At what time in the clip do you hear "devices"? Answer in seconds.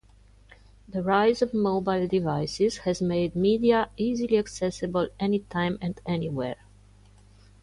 2.07-2.77